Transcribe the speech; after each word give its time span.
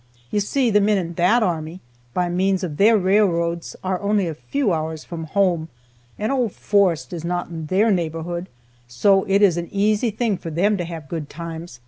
You 0.31 0.39
see, 0.39 0.71
the 0.71 0.81
men 0.81 0.97
in 0.97 1.13
that 1.13 1.43
army, 1.43 1.79
by 2.11 2.27
means 2.27 2.63
of 2.63 2.77
their 2.77 2.97
railroads, 2.97 3.75
are 3.83 4.01
only 4.01 4.27
a 4.27 4.33
few 4.33 4.73
hours 4.73 5.03
from 5.03 5.25
home, 5.25 5.69
and 6.17 6.31
old 6.31 6.53
Forrest 6.53 7.13
is 7.13 7.23
not 7.23 7.49
in 7.49 7.67
their 7.67 7.91
neighborhood, 7.91 8.49
so 8.87 9.25
it 9.25 9.43
is 9.43 9.57
an 9.57 9.69
easy 9.71 10.09
thing 10.09 10.39
for 10.39 10.49
them 10.49 10.75
to 10.77 10.85
have 10.85 11.07
good 11.07 11.29
times. 11.29 11.79